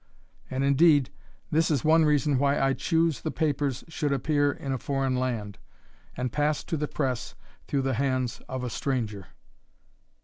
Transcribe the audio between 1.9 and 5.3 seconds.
reason why I choose the papers should appear in a foreign